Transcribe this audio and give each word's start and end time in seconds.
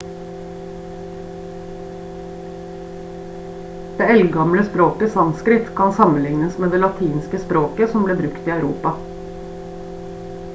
det 3.99 4.03
eldgamle 4.13 4.63
språket 4.69 5.11
sanskrit 5.17 5.69
kan 5.81 5.93
sammenlignes 5.99 6.57
med 6.65 6.71
det 6.75 6.81
latinske 6.87 7.43
språket 7.45 7.95
som 7.97 8.09
ble 8.09 8.17
brukt 8.23 8.51
i 8.53 8.57
europa 8.57 8.95